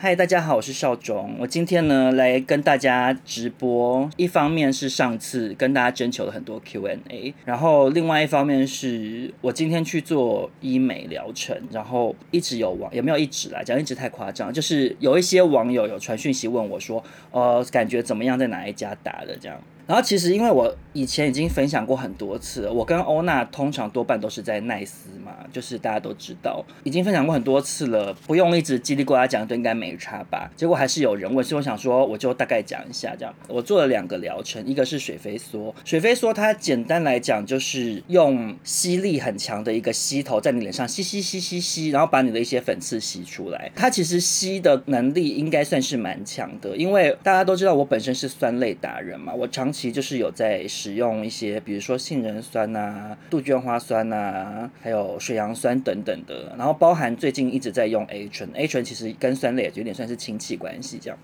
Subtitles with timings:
[0.00, 1.34] 嗨，大家好，我是邵总。
[1.40, 17.02] 我今天呢来跟大家直播，一方面是上次跟大家征求了很多 Q&A，然后另外一方面是我今天去做医美疗程，然后一直有网，有没有一直来讲，一直太夸张，就是有一些网友有传讯息问我说，
[17.32, 19.60] 呃，感觉怎么样，在哪一家打的这样。
[19.88, 30.50] 然后其实因为我以前已经分享过很多次，我跟欧娜通常多半都是在奈斯嘛，就是大家都知道，已经分享过很多次了，不用一直叽里呱啦讲，都应该没差吧？
[30.54, 33.34] 结果还是有人问，所以我想说，我就大概讲一下这样。
[33.48, 43.72] 我做了两个疗程，一个是水飞梭，水飞梭它简单来讲就是用吸力很强的一个吸头在你脸上吸吸吸吸吸，然后把你的一些粉刺吸出来。
[43.74, 49.77] 它其实吸的能力应该算是蛮强的，因为大家都知道我本身是酸类达人嘛，我长期。
[49.78, 61.16] 其实就是有在使用一些，比如说杏仁酸啊、杜鹃花酸啊，还有水杨酸等等的，然后包含最近一直在用 A 醇，A 醇其实跟酸类有点算是亲戚关系这样。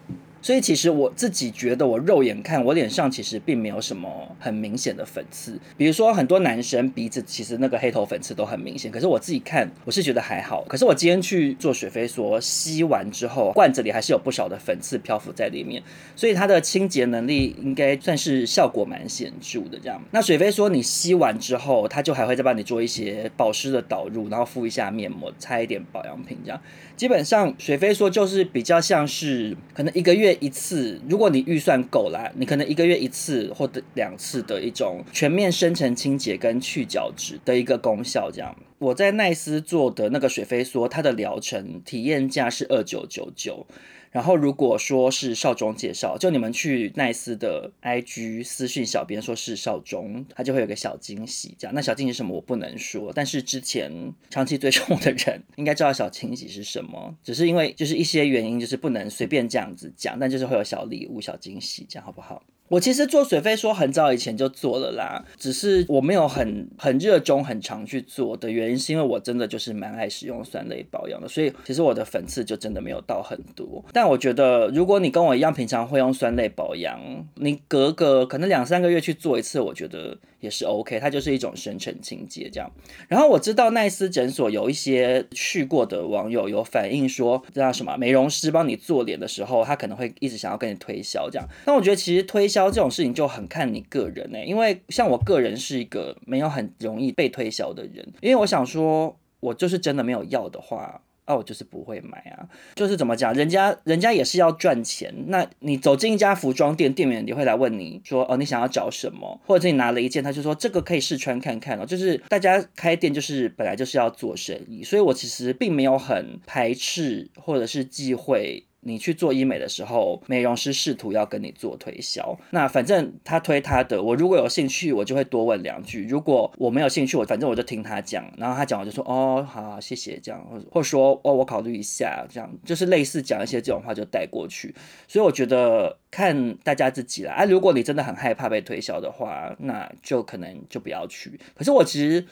[0.44, 5.58] 所以其实我自己觉得，我肉眼看我脸上其实并没有什么很明显的粉刺。
[5.74, 10.62] 比如说很多男生鼻子其实那个黑头粉刺都很明显，可是我自己看我是觉得还好。
[10.68, 15.82] 可是我今天去做水飞梭吸完之后，罐子里还是有不少的粉刺漂浮在里面，
[16.14, 19.78] 所以它的清洁能力应该算是效果蛮显著的。
[19.82, 26.60] 这样，那水飞梭你吸完之后，它就还会再帮你做一些保湿的导入，然后敷一下面膜，擦一点保养品，这样。
[26.96, 38.30] 基本上水飞梭就是比较像是可能一个月一次，如果你预算够啦，你可能一个月一次或者两次的一种全面深层清洁跟去角质的一个功效。
[38.30, 43.66] 这样，我在奈斯做的那个水飞梭，它的疗程体验价是二九九九。
[44.14, 51.56] 然后如果说是少中介绍，就你们去奈斯的 IG 私讯小编说是少中，他就会有个小惊喜。
[51.58, 53.90] 这样，那小惊喜什么我不能说，但是之前
[54.30, 62.40] 长期追踪我的人应该知道小惊喜是什么，只是因为就是一些原因，就是不能随便这样子讲，但就是会有小礼物、小惊喜，这样好不好？
[62.68, 73.84] 我其实做水飞说很早以前就做了啦，只是我没有很很热衷、很常去做的原因，是因为我真的就是蛮爱使用酸类保养的，所以其实我的粉刺就真的没有到很多。
[73.92, 76.98] 但我觉得，如果你跟我一样平常会用酸类保养，
[77.34, 80.98] 你隔个可能两三个月去做一次，我觉得也是 OK。
[80.98, 82.70] 它就是一种深层清洁这样。
[83.08, 87.94] 然后我知道奈斯诊所有一些去过的网友有反映说，这叫什么？
[87.98, 91.46] 美容师帮你做脸的时候，他可能会一直想要跟你推销这样。
[91.66, 92.70] 但我觉得其实推销。
[92.70, 102.48] 这种事情就很看你个人呢、因为像我个人是一个没有很容易被推销的人，因为我想说，我就是真的没有要的话，啊，我就是不会买啊。
[102.74, 109.40] 就是怎么讲，人家人家也是要赚钱，那你走进一家服装店，店员也会来问你说，哦，你想要找什么？
[109.46, 111.86] 或者是你拿了一件，他就说这个可以试穿看看哦。
[111.86, 118.64] 就是大家开店就是本来就是要做生意，所以我其实并没有很排斥或者是忌讳。
[118.84, 134.74] 你去做医美的时候，美容师试图要跟你做推销，那反正他推他的，我如果有兴趣，我就会多问两句；如果我没有兴趣，我反正我就听他讲，然后他讲我就说哦，好，谢谢这样，或者说哦，我考虑一下这样，就是类似讲一些这种话就带过去。
[135.08, 141.40] 所以我觉得看大家自己啦，啊，如果你真的很害怕被推销的话，那就可能就不要去。
[141.56, 142.26] 可是我其实。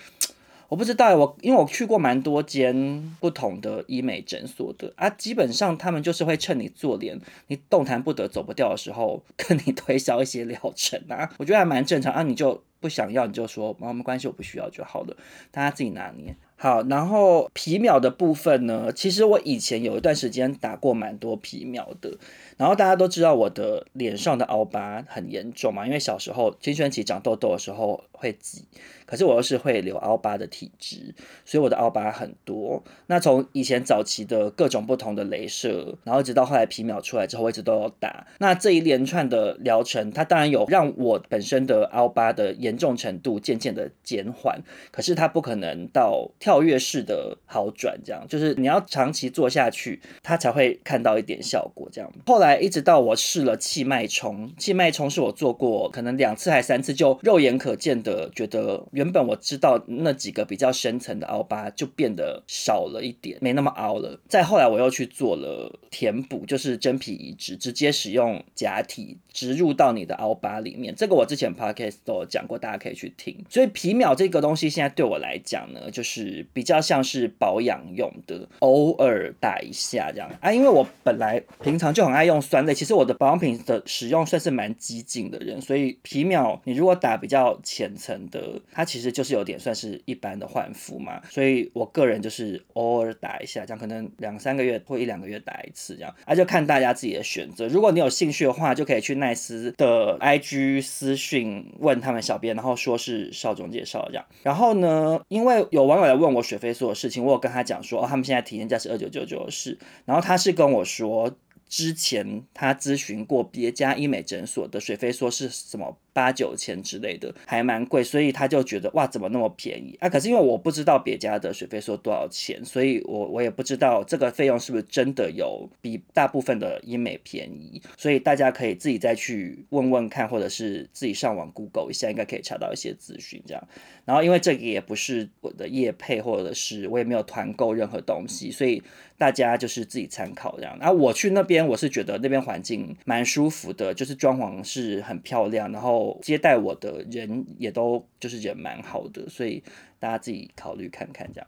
[0.72, 12.22] 我不知道，我因为我去过蛮多间不同的医美诊所的啊，基本上他们就是会趁你做脸，你动弹不得、走不掉的时候，跟你推销一些疗程啊， 我觉得还蛮正常啊。
[12.22, 15.14] 你就不想要，你就说没关系，我不需要就好了，
[15.50, 16.34] 大家自己拿捏。
[16.56, 22.16] 好，然后皮秒的部分呢，其实我以前有一段时间打过蛮多皮秒的。
[22.56, 28.64] 然后大家都知道我的脸上的凹疤很严重嘛，因为小时候青春期长痘痘的时候会挤，
[29.06, 31.14] 可是我又是会留凹疤的体质，
[31.44, 32.82] 所以我的凹疤很多。
[33.06, 38.26] 那从以前早期的各种不同的镭射，然后一直到后来皮秒出来之后，我一直都有打。
[38.38, 52.10] 那这一连串的疗程，它当然有让我本身的凹疤的严重程度渐渐的减缓，可是它不可能到跳跃式的好转，这样就是你要长期做下去，它才会看到一点效果这样。
[52.26, 64.20] 后来一直到我试了气脉冲，气脉冲是我做过可能两次还三次，就肉眼可见的觉得原本我知道那几个比较深层的凹疤就变得少了一点，没那么凹了。
[64.28, 70.92] 再后来我又去做了填补，就是真皮移植，直接使用假体植入到你的凹疤里面。
[70.94, 73.36] 这个我之前 podcast 都有讲过，大家可以去听。
[73.48, 82.31] 所以皮秒这个东西现在对我来讲呢，就是比较像是保养用的，偶尔打一下这样啊，因为我本来平常就很爱用。
[82.32, 91.20] 用酸类，其实我的保养品的使用算是蛮激进的人，所以皮秒你如果打比较浅层的，它其实就是有点算是一般的换肤嘛。
[91.30, 97.68] 所以我个人就是偶尔打一下，这样可能两三个月或一两个月打一次这样，那、就看大家自己的选择。
[97.68, 104.24] 如果你有兴趣的话，就可以去奈斯的 IG 私讯问他们小编，然后说是邵总介绍这样。
[104.42, 111.30] 然后呢，因为有网友来问我水飞素的事情，我有跟他讲说，哦，他们现在体验价是二九九九是，然后他是跟我说。
[111.72, 120.08] 之前他咨询过别家医美诊所的水飞说是什么八九千之类的，还蛮贵，所以他就觉得哇，怎么那么便宜啊？
[120.08, 133.68] 可是因为我不知道别家的水费说多少钱，所以我我也不知道这个费用是不是真的有比大部分的医美便宜，所以大家可以自己再去问问看，或者是自己上网 Google 一下，应该可以查到一些资讯这样。
[134.04, 138.82] 然后因为这个也不是我的业配，或者是我也没有团购任何东西，所以。
[139.18, 149.62] 大家就是自己参考这样，然后我去那边，我是觉得那边环境蛮舒服的，就是装潢是很漂亮，然后接待我的人也都就是人蛮好的，所以
[149.98, 151.46] 大家自己考虑看看这样。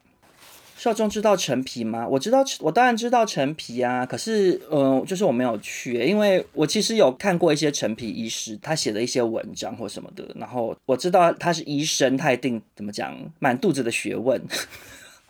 [0.77, 2.07] 少中知道陈皮吗？
[2.07, 14.41] 我知道，我当然知道陈皮啊，可是嗯、呃，就是我没有去，因为我其实有看过一些陈皮医师他写的一些文章或什么的，然后我知道他是医生，他一定怎么讲，满肚子的学问。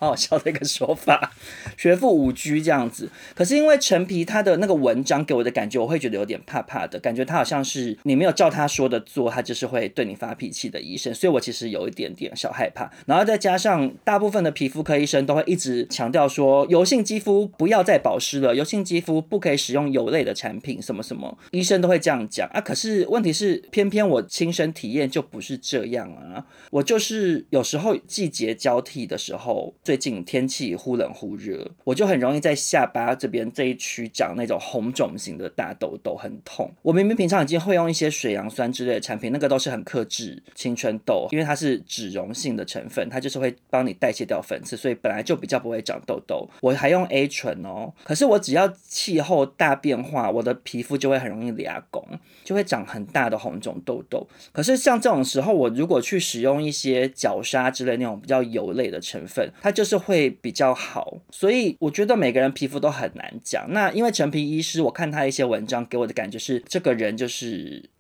[0.05, 1.33] 好笑的一个说法，
[1.77, 3.11] 学富五车这样子。
[3.35, 11.15] 可是因为陈皮他的那个文章给我的感觉，我会觉得有点怕怕的，感觉他好像是你没有照他说的做，他就是会对你发脾气的医生。
[11.15, 12.91] 所以我其实有一点点小害怕。
[13.07, 22.61] 然后再加上大部分的皮肤科医生都会一直强调说，油性肌肤不要再保湿了，油性肌肤不可以使用油类的产品，什么什么，医生都会这样讲啊。
[22.61, 26.45] 可是问题是，偏偏我亲身体验就不是这样啊。
[26.71, 29.75] 我就是有时候季节交替的时候。
[29.83, 36.69] 最最近天气忽冷忽热，我就很容易在下巴这边这一区长那种红肿型的大痘痘，很痛。
[36.83, 46.51] 我明明平常已经会用一些水杨酸之类的产品，那个都是很克制青春痘，因为它是脂溶性的成分，它就是会帮你代谢掉粉刺，所以本来就比较不会长痘痘。
[46.61, 52.05] 我还用 A 醇哦，可是我只要气候大变化，我的皮肤就会很容易裂拱，
[52.43, 54.27] 就会长很大的红肿痘痘。
[54.51, 63.67] 可是像这种时候，我如果去使用一些角鲨之类那种比较油类的成分，它就是会比较好，所以我觉得每个人皮肤都很难讲。
[63.71, 67.91] 那因为陈皮医师，我看他一些文章给我的感觉是，这个人就是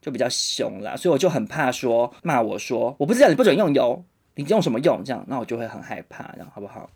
[0.00, 4.04] 就比较凶啦，所以我就很怕说骂我说我不知道你不准用油，
[4.36, 6.88] 你用什么用这样，那我就会很害怕，这样好不好？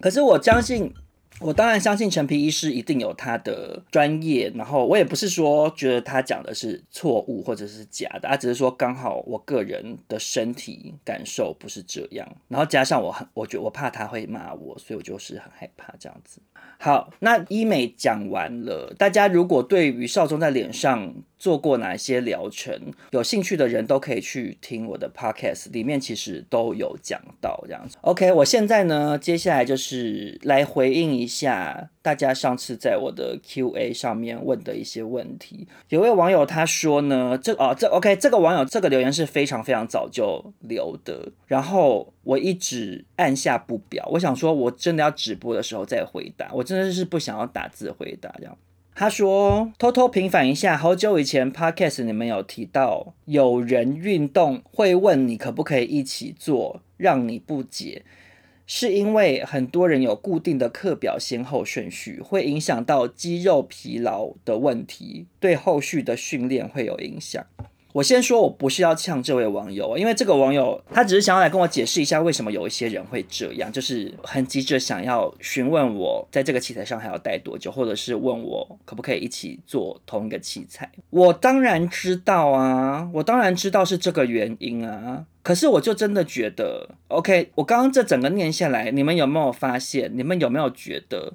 [0.00, 0.92] 可是我相信。
[1.40, 16.40] 我当然相信陈皮医师一定有他的专业，然后我也不是说觉得他讲的是错误或者是假的，他只是说刚好我个人的身体感受不是这样，然后加上我很，我觉得我怕他会骂我，所以我就是很害怕这样子。
[16.80, 27.96] 好，那医美讲完了，大家如果对于少宗在脸上做过哪些疗程，有兴趣的人都可以去听我的 podcast，里面其实都有讲到这样子。
[28.00, 35.66] OK，我现在呢，接下来就是来回应一下大家上次在我的 QA 上面问的一些问题。
[35.88, 42.12] 有位网友他说呢，这哦这 OK，这个网友这个留言是非常非常早就留的，然后。
[42.28, 48.54] 我一直按下不表，我想说，我真的要直播的时候再回答，我真的是不想要打字回答这样。
[49.00, 58.02] 他说，偷偷平反一下，好久以前 Podcast 你们有提到，有人运动会问你可不可以一起做，让你不解，
[58.66, 67.46] 是因为很多人有固定的课表先后顺序，会影响到肌肉疲劳的问题，对后续的训练会有影响。
[67.98, 80.88] 我先说，我不是要呛这位网友，因为这个网友他只是想要来跟我解释一下为什么有一些人会这样，就是很急着想要询问我在这个器材上还要待多久，或者是问我可不可以一起做同一个器材。
[81.10, 90.16] 我当然知道啊，我当然知道是这个原因啊，可是我就真的觉得，OK，我刚刚这整个念下来，你们有没有发现？
[90.16, 91.32] 你们有没有觉得？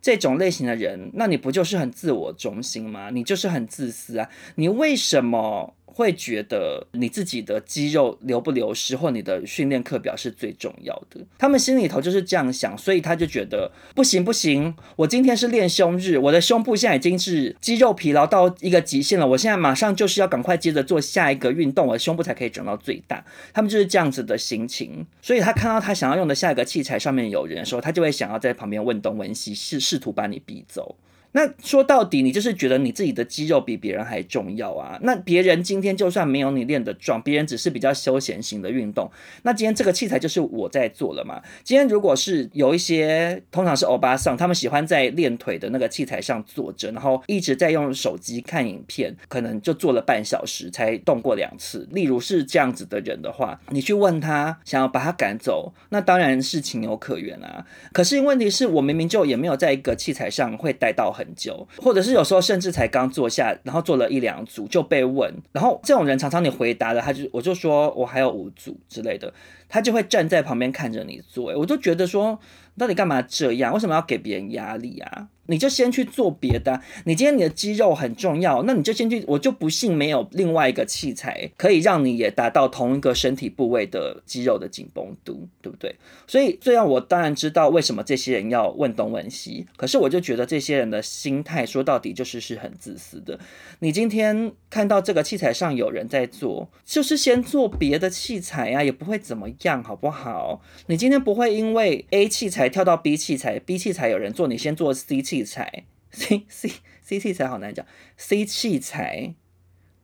[0.00, 3.10] 这种类型的人，那你不就是很自我中心吗？
[3.10, 4.30] 你就是很自私啊！
[4.54, 5.74] 你为什么？
[5.98, 11.20] 会觉得你自己的肌肉流不流失，或你的训练课表是最重要的。
[11.36, 23.24] 他们心里头就是这样想，所以他就觉得不行不行，我今天是练胸日，我的胸部现在已经是肌肉疲劳到一个极限了，我现在马上就是要赶快接着做下一个运动，我的胸部才可以长到最大。
[23.52, 30.94] 他们就是这样子的心情，所以他看到他想要用的下一个器材上面有人的时候，他就会想要在旁边问东问西，试试图把你逼走。
[31.32, 34.98] 那说到底，你就是觉得你自己的肌肉比别人还重要啊？
[35.02, 39.10] 那别人今天就算没有你练得壮，别人只是比较休闲型的运动，
[39.42, 41.42] 那今天这个器材就是我在做了嘛？
[41.62, 51.86] 今天如果是有一些通常是欧巴桑，他们喜欢在练腿的那个器材上坐着，然后一直在用手机看影片，可能就做了半小时才动过两次。
[51.92, 57.66] 例如是这样子的人的话，你去问他想要把他赶走，那当然是情有可原啊。
[57.92, 69.32] 可是问题是我明明就也没有在一个器材上会待到很久，或者是有时候甚至才刚坐下，然后做了一两组就被问，然后这种人常常你回答了，他就我就说我还有五组之类的，
[69.68, 72.38] 他就会站在旁边看着你做，我就觉得说，
[72.76, 73.72] 到底干嘛这样？
[73.72, 75.28] 为什么要给别人压力啊？
[75.48, 76.80] 你就先去做别的。
[77.04, 79.24] 你今天你的肌肉很重要，那你就先去。
[79.26, 85.94] 我就不信没有另外一个器材可以让你也达到同一个身体部位的肌肉的紧绷度，对不对？
[86.26, 89.66] 所以最让我当然知道为什么这些人要问东问西。
[89.76, 93.38] 可是我就觉得这些人的心态说到底就是是很自私的。
[93.80, 100.60] 你今天看到这个器材上有人在做，就是先做别的器材呀，也不会怎么样，好不好？
[100.86, 107.84] 你今天不会因为 A 器材跳到 B 器材，B 器材有人做，你先做 C 器器材，C C C 器材好难讲
[108.16, 109.34] ，C 器材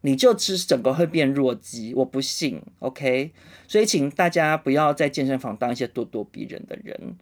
[0.02, 3.32] 你就只整个会变弱鸡，我不信，OK？
[3.66, 7.16] 所以请大家不要在健身房当一些咄咄逼人的人，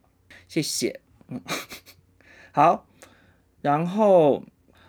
[0.48, 1.00] 谢谢。
[1.28, 1.40] 嗯，
[2.52, 2.86] 好，
[3.60, 4.42] 然后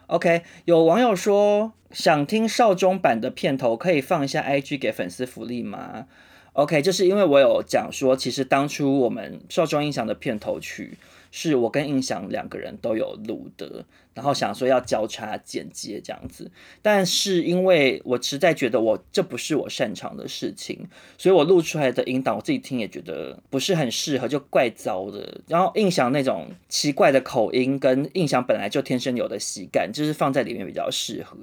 [0.08, 6.08] OK，有网友说想听少中版的片头，可以放一下 IG 给粉丝福利吗
[6.54, 10.98] ？OK，就是因为我有讲说，其实当初我们少中印象的片头曲
[11.36, 13.84] 是我跟印象两个人都有录的。
[14.14, 16.52] 然后想说要交叉剪接这样子，
[16.82, 25.42] 但是因为我实在觉得我这不是我擅长的事情，所以我录出来的音档我自己听也觉得不是很适合，就怪糟的。
[25.48, 31.36] 然后印象那种奇怪的口音跟印象本来就天生有的喜感，就是放在里面比较适合，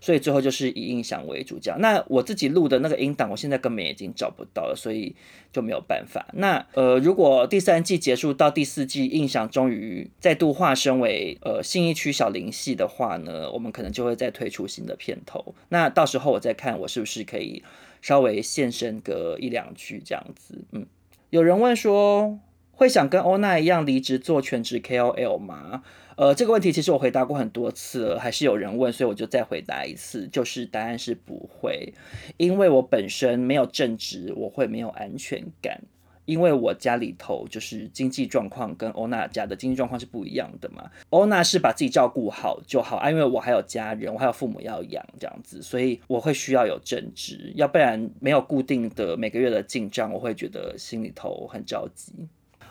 [0.00, 1.80] 所以最后就是以印象为主这样。
[1.80, 5.14] 那我自己录的那个音档，我现在根本已经找不到了，所以
[5.52, 6.26] 就没有办法。
[6.32, 12.15] 那呃，如果第三季结束到第四季，印象终于再度化身为呃信义区。
[12.16, 15.54] 小林系的话呢，我们可能就会再推出新的片头。
[15.68, 17.62] 那到时候我再看，我是不是可以
[18.00, 20.64] 稍微现身个一两句这样子。
[20.72, 20.86] 嗯，
[21.30, 22.38] 有人问说，
[22.72, 25.82] 会想跟欧娜一样离职做全职 KOL 吗？
[26.16, 31.92] 呃，这个问题其实我回答过很多次了，还是有人问，所以我就再回答一次，就是答案是不会，
[32.38, 35.82] 因为我本身没有正职，我会没有安全感。
[36.26, 52.12] 因为我家里头就是经济状况跟欧娜家的经济状况是不一样的嘛，欧娜是把自己照顾好就好啊，因为我还有家人，我还有父母要养这样子，所以我会需要有正职，要不然没有固定的每个月的进账，我会觉得心里头很着急。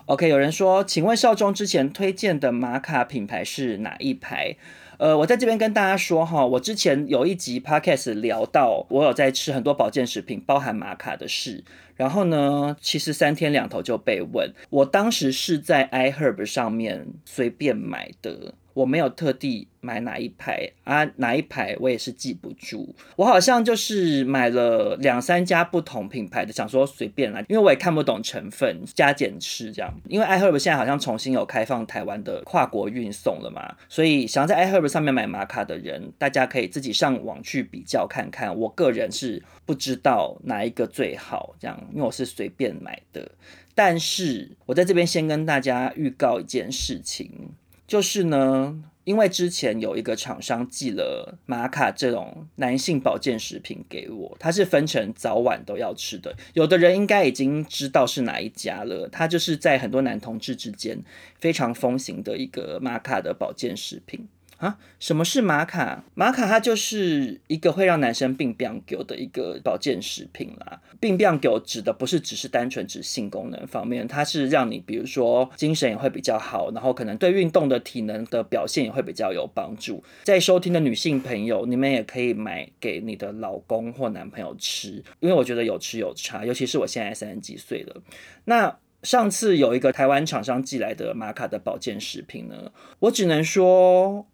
[0.07, 4.55] OK，有人说，请问少中之前推荐的玛卡品牌是哪一排？
[4.97, 11.63] 呃，我在这边跟大家说哈，我之前有一集 podcast 聊到，我有在吃很多保健食品，包含玛卡的事。
[11.95, 18.53] 然后呢，其实三天两头就被问，我当时是在 iHerb 上面随便买的。
[18.75, 22.93] 我没有特地买哪一排啊，哪一排我也是记不住。
[23.15, 29.93] 我好像就是买了两三家不同品牌的，想说随便来，因为我也看不懂成分，加减吃这样。
[30.09, 38.53] 因为 iHerb 现在好像重新有开放台湾的跨国运送了嘛，所以想要在 iHerb 上面买玛卡的人，大家可以自己上网去比较看看。
[38.53, 43.31] 我个人是不知道哪一个最好，这样，因为我是随便买的。
[43.73, 47.51] 但是我在这边先跟大家预告一件事情。
[47.87, 56.35] 就是呢，因为之前有一个厂商寄了玛卡这种男性保健食品给我，它是分成早晚都要吃的。
[56.53, 60.99] 有的人应该已经知道是哪一家了，它就是在很多男同志之间
[61.39, 64.27] 非常风行的一个玛卡的保健食品。
[64.57, 66.05] 啊，什么是玛卡？
[66.13, 70.81] 玛卡它就是一个会让男生变变狗的一个保健食品啦。
[70.97, 80.01] 变变狗指的不是只是单纯指性功能方面，它是让你比如说精神也会比较好，然后可能对运动的体能的表现也会比较有帮助。
[80.23, 88.01] 在收听的女性朋友，你们也可以买给你的老公或男朋友吃，因为我觉得有吃有差，尤其是我现在三十几岁了。
[88.45, 94.25] 那上次有一个台湾厂商寄来的玛卡的保健食品呢，我只能说。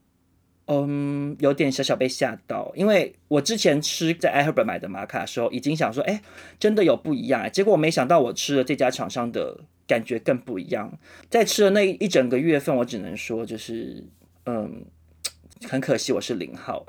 [0.68, 6.22] 嗯，有点小小被吓到，因为我之前吃在 iHerb 买的玛卡的时候，已经想说，哎，
[6.60, 7.52] 真的有不一样。
[7.52, 10.98] 结果我没想到，我吃了这家厂商的感觉更不一样。
[11.30, 14.06] 在吃的那一整个月份，我只能说，就是，
[14.46, 14.86] 嗯，
[15.68, 16.86] 很可惜我是零号，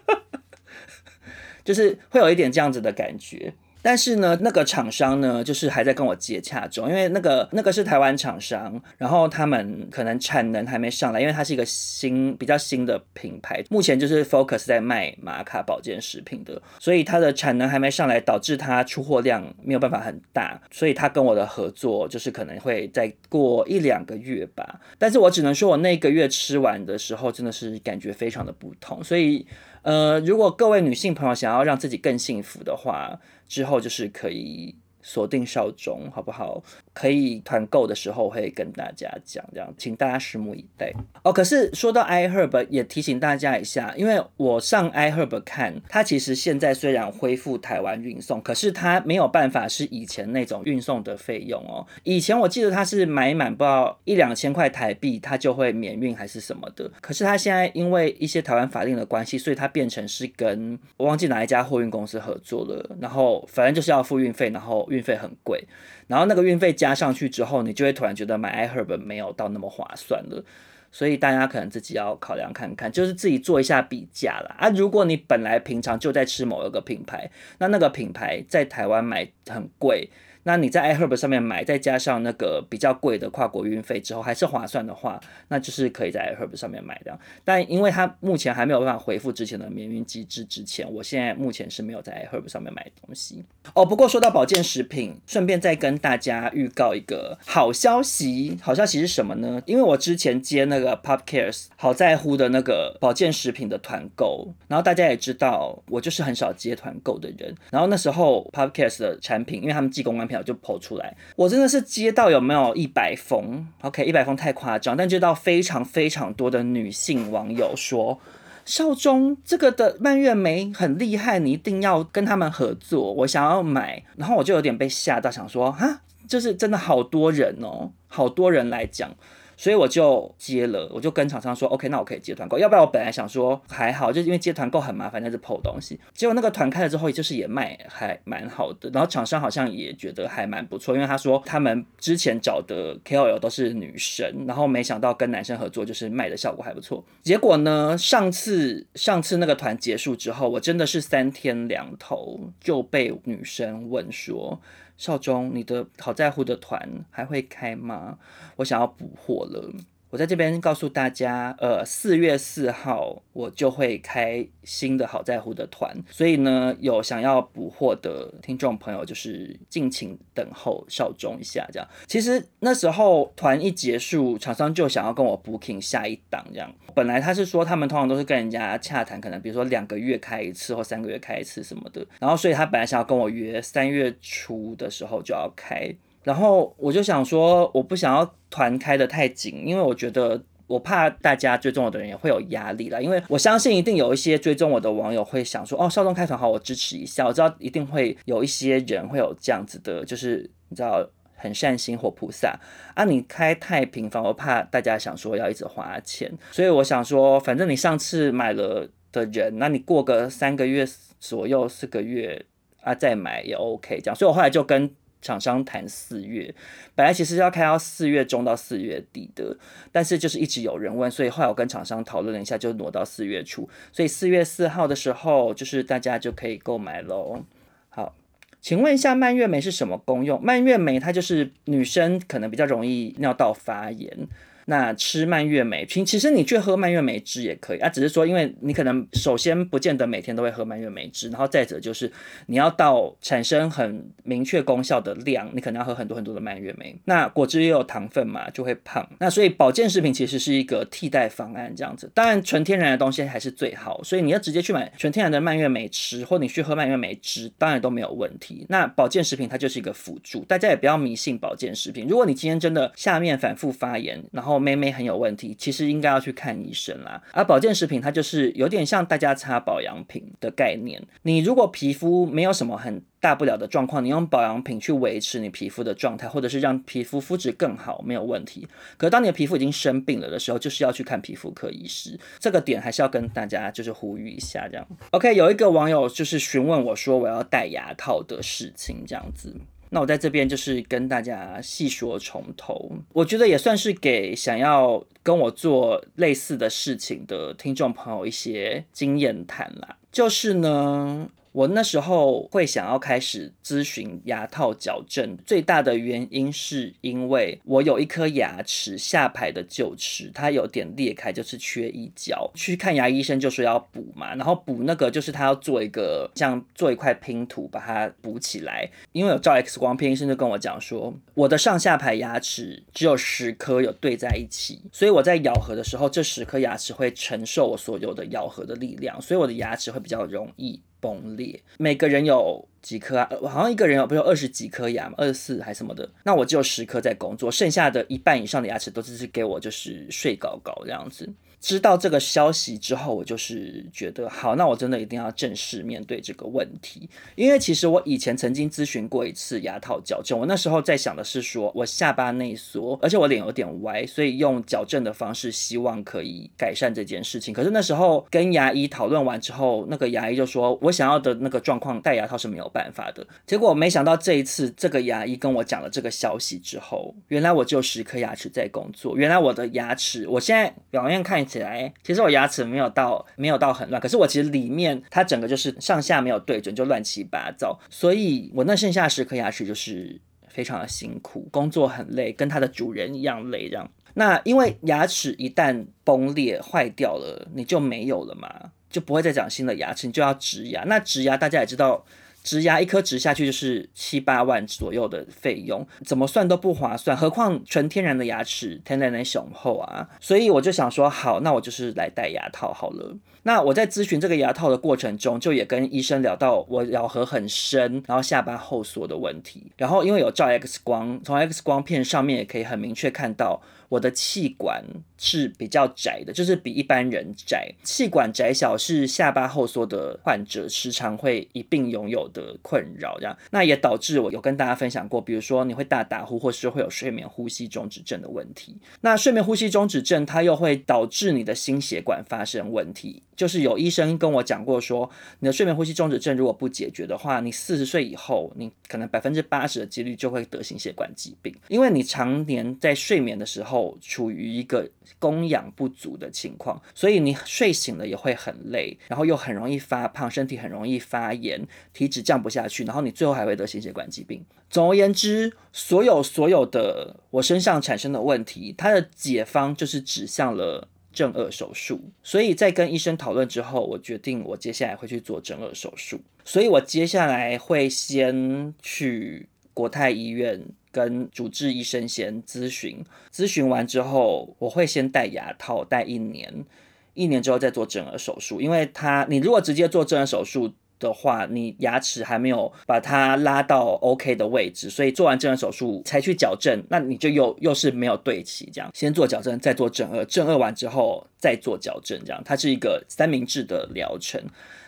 [1.62, 3.52] 就是会有一点这样子的感觉。
[3.86, 24.80] 但是呢，那个厂商呢，就是还在跟我接洽中，因为那个那个是台湾厂商，然后他们可能产能还没上来，因为它是一个新比较新的品牌，目前就是 focus 在卖玛卡保健食品的，所以它的产能还没上来，导致它出货量没有办法很大，所以他跟我的合作就是可能会再过一两个月吧。
[24.98, 29.46] 但是我只能说，我那个月吃完的时候，真的是感觉非常的不同，所以。
[29.82, 33.16] 呃，如果各位女性朋友想要让自己更幸福的话，
[33.48, 34.76] 之后就是可以。
[35.06, 36.64] 锁定少中好不好？
[36.98, 40.90] 可以团购的时候会跟大家讲，这样请大家拭目以待
[41.22, 41.30] 哦。
[41.30, 51.86] 可是说到 iHerb，也提醒大家一下，因为我上 iHerb 看，它其实现在虽然恢复台湾运送，可是它没有办法是以前那种运送的费用哦。
[52.02, 56.90] 以前我记得它是买满不知道一两千块台币，它就会免运还是什么的。
[57.02, 64.86] 可是它现在因为一些台湾法令的关系，所以它变成是跟我忘记哪一家货运公司合作了，然后反正就是要付运费，然后。
[64.88, 65.66] 运费很贵，
[66.06, 70.44] 然后那个运费加加上去之后，你就会突然觉得买 iHerb 没有到那么划算了，
[70.92, 74.54] 所以大家可能自己要考量看看，就是自己做一下比价啦。
[74.56, 74.68] 啊。
[74.70, 77.28] 如果你本来平常就在吃某一个品牌，
[77.58, 80.08] 那那个品牌在台湾买很贵。
[80.46, 87.18] 那你在 iHerb 上面买，再加上那个比较贵的跨国运费之后，还是划算的话，那就是可以在 iHerb 上面买的。
[87.42, 93.44] 但因为它目前还没有办法恢复之前的免运机制，之前我现在目前是没有在 iHerb 上面买东西。
[93.74, 98.56] 哦，不过说到保健食品，顺便再跟大家预告一个好消息。
[98.62, 99.60] 好消息是什么呢？
[99.66, 107.52] 因为我之前接那个 Pop Cares 好在乎的那个保健食品的团购，然后大家也知道我就是很少接团购的人。
[107.72, 110.35] 然后那时候 Pop Cares 的产品，因为他们寄公关品。
[110.42, 118.20] 就跑出来，我真的是接到有没有一百封？OK，一百封太夸张，但接到非常非常多的女性网友说，
[118.64, 129.14] 少中这个的蔓越莓很厉害，你一定要跟他们合作，我想要买，然后我就有点被吓到，想说哈，就是真的好多人哦，好多人来讲。
[129.56, 132.58] 所以我就接了，我就跟厂商说，OK，那我可以接团购。
[132.58, 135.98] 要不然我本来想说还好，就是因为接团购很麻烦，那是破东西。
[136.12, 138.90] 结果那个团开了之后，也就是也卖还蛮好的。
[138.92, 147.02] 然后厂商好像也觉得还蛮不错，因为他说他们之前找的 KOL 都是女生，然后没想到跟男生合作，就是卖的效果还不错。
[147.22, 154.60] 结果呢，上次上次那个团结束之后，我真的是三天两头就被女生问说。
[154.96, 158.18] 少中，你的好在乎的团还会开吗？
[158.56, 159.72] 我想要补货了。
[160.10, 171.88] 我在这边告诉大家，呃，四月四号我就会开新的好在乎的团，所以呢，有想要补货的听众朋友，就是敬请等候少中一下，这样。
[172.06, 176.72] 其实那时候团一结束，厂商就想要跟我 booking 下一档，这样。
[176.94, 185.94] 本来他是说他们通常都是跟人家洽谈，可能比如说两个月开一次或三个月开一次什么的，然后所以他本来想要跟我约三月初的时候就要开。
[186.26, 193.00] 然后我就想说，我不想要团开得太紧，因为我觉得我怕大家追踪我的人也会有压力啦。
[193.00, 197.24] 因为我相信一定有一些追踪我的网友会想说，哦，少东开团好，我支持一下。
[197.28, 202.58] 我知道一定会有一些人会有这样子的，就是你知道很善心活菩萨
[202.96, 203.04] 啊。
[203.04, 210.84] 你开太频繁，我怕大家想说要一直花钱，所以我想说，反正你上次买了的人，那你过个三个月
[211.20, 212.44] 左右、四个月
[212.80, 214.16] 啊再买也 OK 这样。
[214.16, 214.90] 所以我后来就跟。
[215.26, 216.54] 厂商谈四月，
[216.94, 219.56] 本来其实要开到四月中到四月底的，
[219.90, 223.68] 但是就是一直有人问，所以后来我跟厂商讨论了一下，就挪到四月初。
[223.90, 227.42] 所以四月四号的时候，就是大家就可以购买喽。
[227.88, 228.14] 好，
[228.60, 230.40] 请问一下蔓越莓是什么功用？
[230.40, 234.28] 蔓越莓它就是女生可能比较容易尿道发炎。
[234.66, 242.10] 那吃蔓越莓，其其实你去喝蔓越莓汁也可以啊，只是说因为你可能首先不见得每天都会喝蔓越莓汁，然后再者就是
[242.46, 246.94] 你要到产生很明确功效的量，你可能要喝很多很多的蔓越莓。
[247.04, 249.08] 那果汁也有糖分嘛，就会胖。
[249.20, 252.10] 那所以保健食品其实是一个替代方案，这样子。
[252.12, 258.66] 当然纯天然的东西还是最好，所以你要直接去买纯天然的蔓越莓吃，或你去喝蔓越莓汁，当然都没有问题。
[258.68, 262.08] 那保健食品它就是一个辅助，大家也不要迷信保健食品。
[262.08, 267.22] 如果你今天真的下面反复发炎，然后妹妹很有问题，其实应该要去看医生啦。
[267.32, 271.02] 而保健食品它就是有点像大家擦保养品的概念。
[271.22, 278.68] 你如果皮肤没有什么很大不了的状况，你用保养品去维持你皮肤的状态，或者是让皮肤肤质更好，没有问题。
[278.96, 282.18] 可是当你的皮肤已经生病了的时候，就是要去看皮肤科医师。
[282.38, 284.86] 这个点还是要跟大家就是呼吁一下，这样。
[285.10, 289.54] OK，有一个网友就是询问我说我要戴牙套的事情，这样子。
[289.90, 299.96] 那我在这边就是跟大家细说从头，我觉得也算是给想要跟我做类似的事情的听众朋友一些经验谈啦。
[300.10, 312.50] 就是呢，我那时候会想要开始咨询牙套矫正，最大的原因是因为我有一颗牙齿下排的臼齿，它有点裂开，就是缺一角。
[312.54, 318.86] 去看牙医生就说要补嘛，然后补那个就是他要做一个像做一块拼图把它补起来。
[319.12, 331.62] 因为有照 X 光片，医生就跟我讲说，我的上下排牙齿只有十颗有对在一起，所以我在咬合的时候，这十颗牙齿会承受我所有的咬合的力量，所以我的牙齿会比较容易崩裂。
[331.78, 333.30] 每个人有几颗啊？
[333.42, 336.08] 好像一个人有，不是有二十几颗牙嘛，二十四还什么的。
[336.24, 341.28] 那我只有十颗在工作，剩下的一半以上的牙齿都只是给我就是睡高高这样子。
[341.66, 347.10] 知道这个消息之后，我就是觉得好，那我真的一定要正式面对这个问题。
[347.34, 357.52] 因为其实我以前曾经咨询过一次牙套矫正，我那时候在想的是说，我下巴内缩，而且我脸有点歪，所以用矫正的方式，希望可以改善这件事情。
[357.52, 363.26] 可是那时候跟牙医讨论完之后，那个牙医就说我想要的那个状况戴牙套是没有办法的。
[363.44, 371.44] 结果没想到这一次这个牙医跟我讲了这个消息之后，原来我就十颗牙齿在工作，原来我的牙齿，我现在表面看。
[371.46, 377.78] 起起来，其实我牙齿没有到没有到很乱，可是我其实里面它整个就是上下没有对准，就乱七八糟。
[377.88, 383.68] 所以我那剩下十颗牙齿就是非常的辛苦，工作很累，跟它的主人一样累。
[383.68, 390.84] 这样，那因为牙齿一旦崩裂坏掉了，你就没有了嘛，就不会再长新的牙齿，你就要植牙。
[390.84, 392.04] 那植牙大家也知道。
[392.46, 400.08] 植牙一颗植下去就是七八万左右的费用，怎么算都不划算，何况纯天然的牙齿天然的雄厚啊！
[400.20, 403.16] 所以我就想说，好，那我就是来戴牙套好了。
[403.42, 409.64] 那我在咨询这个牙套的过程中，就也跟医生聊到我咬合很深，然后下巴后缩的问题。
[409.76, 413.60] 然后因为有照 X 光，从 X 光片上面也可以很明确看到。
[413.88, 414.84] 我的气管
[415.18, 417.72] 是比较窄的，就是比一般人窄。
[417.82, 428.76] 气管窄小是下巴后缩的患者时常会一并拥有的困扰，这样那也导致我有跟大家分享过，比如说你会大打呼，或是会有睡眠呼吸中止症的问题。
[429.00, 433.22] 那睡眠呼吸中止症它又会导致你的心血管发生问题。
[433.36, 454.44] 就是有医生跟我讲过说，你的睡眠呼吸中止症如果不解决的话，你四十岁以后，你可能百分之八十的几率就会得心血管疾病，因为你常年在睡眠的时候处于一个供氧不足的情况，所以你睡醒了也会很累，然后又很容易发胖，身体很容易发炎，体脂降不下去，然后你最后还会得心血管疾病。
[454.68, 460.88] 总而言之，所有所有的我身上产生的问题，它的解方就是指向了。
[461.16, 466.20] 正颚手术，所以在跟医生讨论之后，我决定我接下来会去做正颚手术。
[466.44, 470.62] 所以我接下来会先去国泰医院
[470.96, 476.64] 跟主治医生先咨询，咨询完之后，我会先戴牙套戴一年，
[477.12, 478.62] 一年之后再做正颌手术。
[478.62, 480.72] 因为他，你如果直接做正颌手术。
[480.98, 494.42] 的话，你牙齿还没有把它拉到 OK 的位置，所以做完正颌手术才去矫正，那你就又又是没有对齐，这样先做矫正，再做正颌，正颌完之后再做矫正，这样它是一个三明治的疗程，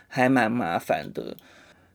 [0.07, 1.37] 还蛮麻烦的。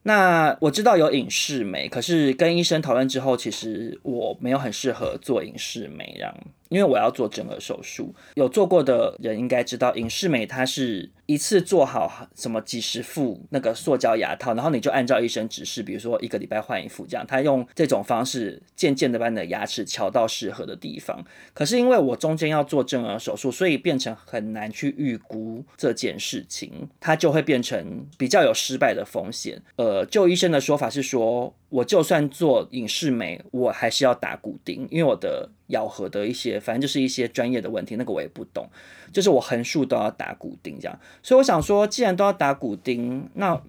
[0.03, 6.35] 那我知道有影视美，可是跟医生讨论之后，其实我没有很适合做影视美，这样。
[6.69, 21.23] 因为我要做正顎手术，有做过的人应该知道，隐适美它是一次做好什么几十副那个塑胶牙套，然后你就按照医生指示，比如说一个礼拜换一副这样，他用这种方式渐渐的把你的牙齿调到适合的地方。
[21.53, 29.61] 可是因为我中间要做正颌手术，所以变成很难去预估这件事情，它就会变成比较有失败的风险。
[29.75, 38.69] 呃，就医生的说法是说，我就算做影视美，我还是要打骨钉，因为我的咬合的一些，反正就是一些专业的问题，那个我也不懂，
[39.11, 40.99] 就是我横竖都要打骨钉这样。
[41.23, 43.59] 所以我想说，既然都要打骨钉，那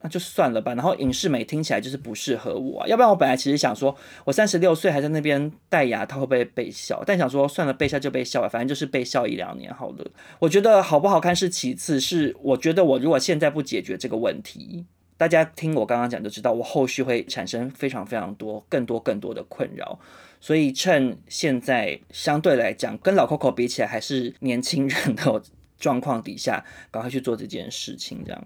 [0.00, 0.72] 那就算了吧。
[0.74, 7.02] 然后影视美听起来就是不适合我，要不然我本来其实想说，我三十六岁还在那边戴牙套会不会被笑？
[7.06, 10.10] 但想说算了，被笑就被笑吧，反正就是被笑一两年好了。
[10.38, 14.86] 我觉得好不好看是其次，是我觉得我如果现在不解决这个问题。
[15.16, 19.98] 大家听我刚刚讲就知道，我后续会产生非常非常多、更多更多的困扰，
[20.40, 25.42] 所以趁现在相对来讲跟老 Coco 比起来还是年轻人的
[25.78, 28.22] 状况底下，赶快去做这件事情。
[28.24, 28.44] 这样，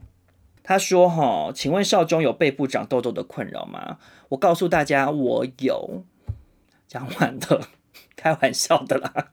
[0.62, 3.98] 他说：“哈，请问少中有背部长痘痘的困扰吗？”
[4.30, 6.04] 我告诉大家，我有。
[6.86, 7.68] 讲完了，
[8.16, 9.28] 开玩笑的啦。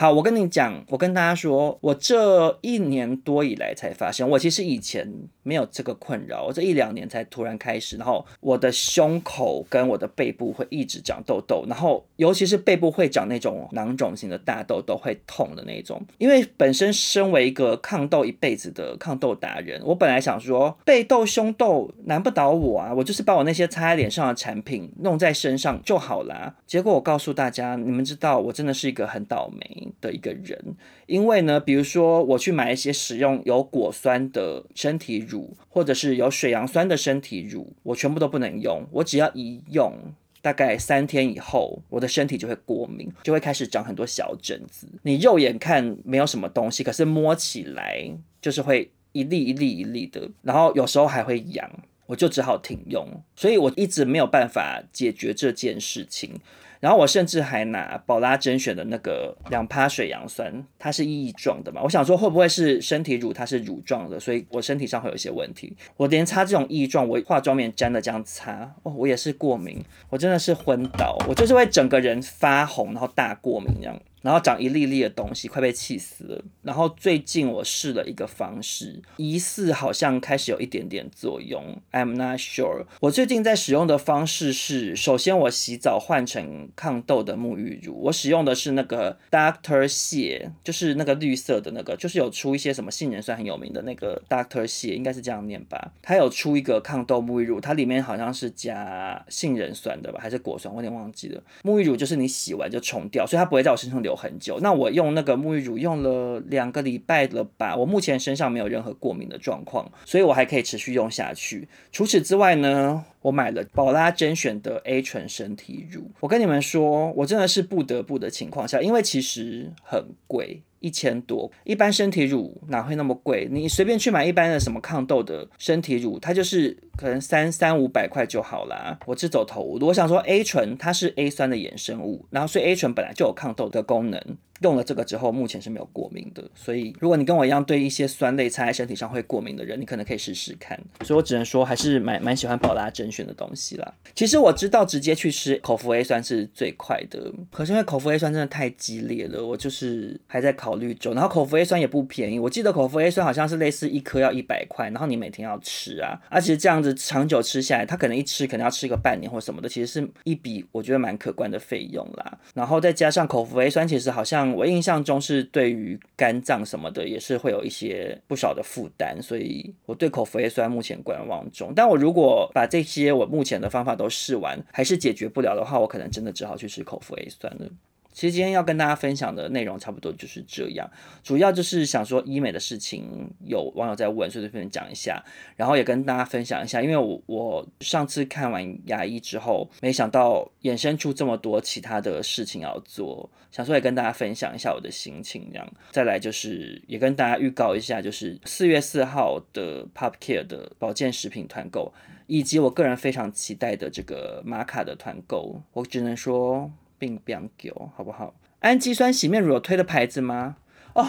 [0.00, 5.06] 好，我跟你讲，我跟大家说，我这一年多以来才发现，我其实以前
[5.42, 16.00] 没有这个困扰，我这一两年才突然开始，然后我的胸口跟我的背部会一直长痘痘，然后尤其是背部会长那种囊肿型的大痘痘，会痛的那种。
[16.16, 26.54] 因为本身身为一个抗痘一辈子的抗痘达人，我本来想说背痘、胸痘难不倒我啊，我就是把我那些擦在脸上的产品弄在身上就好啦。
[26.66, 30.76] 结果我告诉大家，你们知道我真的是一个很倒霉的一个人，
[31.06, 38.86] 因为呢，比如说我去买一些使用有果酸的身体乳，或者是有水杨酸的身体乳，我全部都不能用。
[38.92, 39.94] 我只要一用，
[40.42, 44.86] 大概三天以后，我的身体就会过敏，就会开始长很多小疹子。
[45.02, 51.70] 你肉眼看没有什么东西，可是摸起来就是会一粒一粒一粒的，然后有时候还会痒，
[52.06, 53.06] 我就只好停用。
[53.36, 56.40] 所以我一直没有办法解决这件事情。
[56.80, 61.82] 然后我甚至还拿宝拉甄选的那个两趴水杨酸，它是液状的嘛？
[61.82, 65.76] 我想说会不会是身体乳，它是乳状的，所以我身体上会有一些问题。
[65.96, 74.00] 我连擦这种液状，我化妆棉沾的这样擦，哦，我也是过敏，我真的是昏倒，我就是会整个人发红，然后大过敏这样。
[74.22, 76.44] 然后长一粒粒的东西，快被气死了。
[76.62, 81.80] 然后最近我试了一个方式，疑似好像开始有一点点作用。
[81.92, 82.84] I'm not sure。
[83.00, 95.92] 我最近在使用的方式是，首先我洗澡换成抗痘的沐浴乳，我使用的是那个 Doctor 谢，就是那个绿色的那个，就是有出一些什么杏仁酸很有名的那个 Doctor 谢，应该是这样念吧？
[96.02, 100.74] 它有出一个抗痘沐浴乳，它里面好像是加杏仁酸的吧，还是果酸？
[100.74, 101.42] 我有点忘记了。
[101.62, 104.09] 沐浴乳就是你洗完就冲掉，所以它不会在我身上留。
[104.10, 107.76] 有很久，那我用那个沐浴乳用了两个礼拜了吧？
[107.76, 111.68] 我目前身上没有任何过敏的状况，所以我还可以持续用下去。
[111.92, 116.10] 除此之外呢，我买了宝拉甄选的 A 醇身体乳。
[116.20, 120.62] 我跟你们说，我真的是不得不的情况下，因为其实很贵。
[120.82, 123.46] 一千多，一般身体乳哪会那么贵？
[123.50, 128.98] 你随便去买一般的什么抗痘的身体乳，它就是可能三三五百块就好啦。
[129.04, 134.18] 我是走投无路，我想说 A 醇它是 A 酸的衍生物，然后所以 A 醇本来就有抗痘的功能。
[134.60, 140.78] 用了这个之后，目前是没有过敏的，所以如果你跟我一样对一些酸类擦在身体上会过敏的人，你可能可以试试看。
[141.02, 143.94] 所以我只能说，还是蛮蛮喜欢宝拉甄选的东西啦。
[144.14, 151.14] 其实我知道直接去吃口服 A 酸是最快的，可是因为口服 A 酸真的太激烈了，我就是还在考虑中。
[151.14, 162.38] 然后口服 A 酸也不便宜，我记得口服 A 酸好像是类似一颗要一百块，然后你每天要吃啊，而且这样子长久吃下来，它可能一吃可能要吃个半年或什么的，其实是一笔我觉得蛮可观的费用啦。
[162.54, 165.50] 然后再加上口服 A 酸，其实好像我印象中是。
[165.52, 171.72] 对于肝脏什么的也是会有一些不少的负担，所以我对口服 A 酸目前观望中。
[171.74, 177.68] 但我如果把这些我目前的方法都试完，还是解决不了的话，我可能真的只好去吃口服 A 酸了。
[178.12, 180.90] 其实今天要跟大家分享的内容差不多就是这样，
[181.22, 185.24] 主要就是想说医美的事情，有网友在问，所以这边讲一下，
[185.56, 195.72] 然后也跟大家分享一下，因为我我上次看完牙医之后，没想到衍生出这么多其他的事情要做，想说也跟大家分享一下我的心情，这样。
[195.92, 201.92] 再来就是也跟大家预告一下，就是四月四号的 Pop Care 的保健食品团购，
[202.26, 206.70] 以及我个人非常期待的这个玛卡的团购，我只能说。
[207.00, 208.32] 并不讲究，好不好？
[208.60, 210.56] 氨基酸洗面乳有推的牌子吗？
[210.94, 211.08] 哦，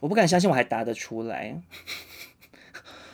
[0.00, 1.62] 我不敢相信我还答得出来。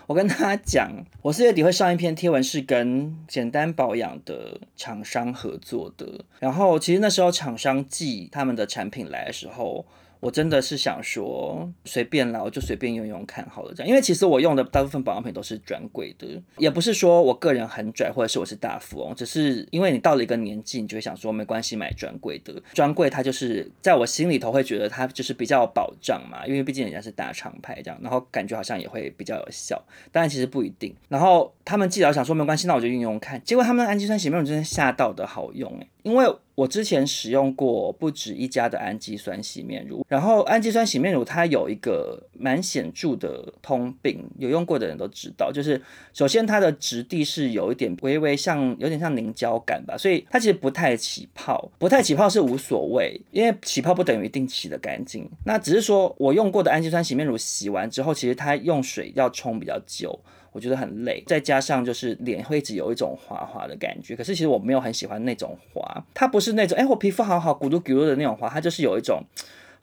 [0.09, 0.90] 我跟他讲，
[1.22, 6.25] 我四月底会上一篇贴文，是跟简单保养的厂商合作的。
[6.40, 9.87] 然后其实那时候厂商寄他们的产品来的时候。
[10.22, 13.88] 我真的是想说，随便啦，我就随便用用看好了，这样。
[13.88, 22.54] 因为其实我用的大部分保养品都是专柜的，也不是说我个人很拽，或者是我是大富翁，只是因为你到了一个年纪，你就会想说，没关系，买专柜的。
[22.72, 29.82] 专柜它就是在我心里头会觉得它就是比较有保障嘛，因为毕竟人家是大厂牌这样，然后感觉好像也会比较有效。
[30.12, 30.94] 当然其实不一定。
[31.08, 33.42] 然后他们既然想说没关系，那我就用用看。
[33.42, 36.34] 结果他们的氨基酸洗面乳真的吓到的好用诶，因为。
[36.54, 45.80] 我之前使用过不止一家的氨基酸洗面乳，然后氨基酸洗面乳它有一个蛮显著的通病，有用过的人都知道，就是
[46.12, 60.20] 首先它的质地是有一点微微像，有点像凝胶感吧，所以它其实不太起泡，不太起泡是无所谓，因为起泡不等于一定洗得干净，那只是说我用过的氨基酸洗面乳洗完之后，其实它用水要冲比较久。
[60.52, 64.14] 我觉得很累，再加上就是脸会一直有一种滑滑的感觉。
[64.14, 69.22] 可是其实我没有很喜欢那种滑，它不是那种哎、我皮肤好好咕噜咕噜的那种滑，它就是有一种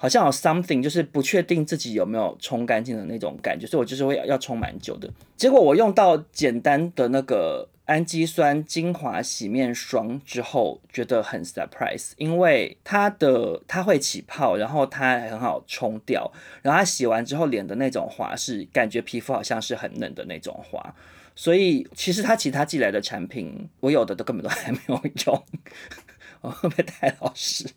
[0.01, 5.12] 好像有 something，就是不确定自己有没有冲干净的那种感觉，所以我就是会要，冲蛮久的。
[5.35, 16.31] 结果我用到简单的那个氨基酸精华洗面霜之后，觉得很 surprise，因为它的它会起泡，然后它很好冲掉，
[16.62, 20.95] 然后它洗完之后脸的那种滑是感觉皮肤好像是很嫩的那种滑，
[21.35, 25.43] 所以其实它其他寄来的产品，我有的都根本都还没有用，
[26.39, 27.67] 我会不会太老实？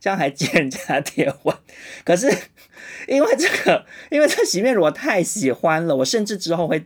[0.00, 1.60] 这样还借人家电话，
[2.04, 2.26] 可是
[3.08, 6.84] 因为这个，因为这洗面乳我太喜欢了，我甚至之后会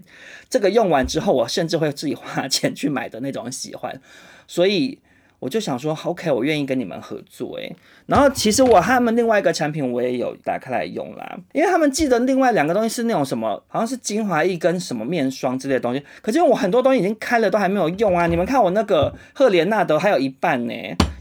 [0.48, 4.00] 这个用完之后，我甚至会自己花钱去买的那种喜欢，
[4.46, 4.98] 所以。
[5.42, 7.74] 我就想说，OK，我愿意跟你们合作，诶，
[8.06, 20.72] 然后其实我他们另外一个产品我也有打开来用啦，因为他们寄得另外两个东西是那种什么，好像是精华液跟什么面霜之类的东西，可是我很多东西已经开了都还没有用啊，你们看我那个赫莲娜的还有一半呢，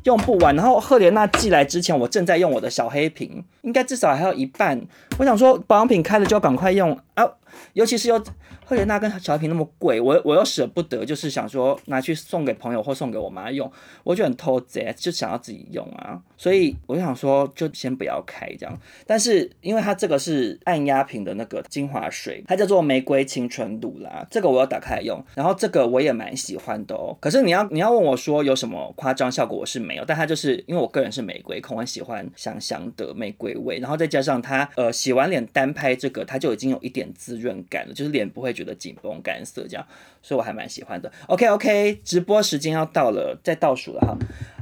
[0.03, 4.81] 用不完，然后赫莲娜寄来之前我正在用我的小黑瓶，应该至少还有一半，
[5.17, 7.25] 我想说保养品开了就要赶快用啊。
[7.73, 8.17] 尤其是又
[8.65, 13.71] 赫莲娜跟小黑瓶那么贵，我我又舍不得，就是想说拿去送给朋友或送给我妈用，
[14.03, 16.21] 我就很偷贼，就想要自己用啊。
[16.37, 18.79] 所以我就想说，就先不要开这样。
[19.05, 25.23] 但是因为它这个是按压瓶的那个精华水，它叫做玫瑰清纯露啦，这个我要打开来用。
[25.35, 27.15] 然后这个我也蛮喜欢的哦。
[27.19, 30.05] 可是你要你要问我说有什么夸张效果，我是没有。
[30.05, 37.62] 但它就是因为我个人是玫瑰控，我很喜欢香香的玫瑰味，然后再加上它呃洗完脸单拍这个，它就已经有一点滋润。
[37.69, 39.88] 感的，就是脸不会觉得紧绷干涩这样，
[40.21, 41.12] 所以我还蛮喜欢的。
[41.27, 44.17] OK OK，直播时间要到了，再倒数了哈。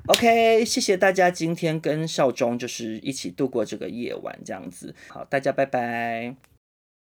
[0.07, 6.48] OK，谢谢大家今天跟少中就是一起度过这个夜晚这样子，好，大家拜拜。